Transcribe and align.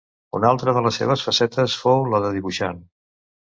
Una 0.37 0.47
altra 0.53 0.73
de 0.77 0.81
les 0.87 0.97
seves 1.01 1.27
facetes 1.27 1.77
fou 1.83 2.03
la 2.15 2.25
de 2.27 2.35
dibuixant. 2.41 2.83